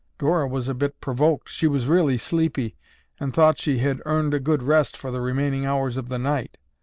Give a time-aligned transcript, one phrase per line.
[0.17, 1.47] Dora was a bit provoked.
[1.47, 2.75] She was really sleepy,
[3.19, 6.57] and thought she had earned a good rest for the remaining hours of the night.